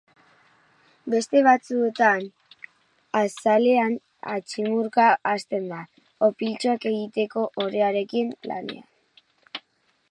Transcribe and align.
Beste 1.13 1.41
batzuetan 1.47 2.23
azalean 3.21 3.93
atximurka 4.37 5.07
hasten 5.33 5.69
da, 5.75 5.81
opiltxoak 6.31 6.91
egiteko 6.95 7.47
orearekin 7.67 8.35
lanean. 8.53 8.91